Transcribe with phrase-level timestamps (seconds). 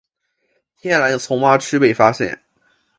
[0.79, 2.41] 天蓝丛蛙区被发现。